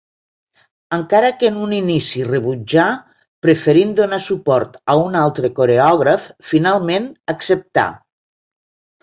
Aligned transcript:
Encara 0.95 1.27
que 1.41 1.49
en 1.49 1.59
un 1.65 1.75
inici 1.79 2.23
rebutjà, 2.29 2.85
preferint 3.47 3.93
donar 4.01 4.19
suport 4.29 4.81
a 4.95 4.97
un 5.03 5.19
altre 5.21 5.53
coreògraf, 5.61 6.27
finalment 6.55 7.09
acceptà. 7.37 7.87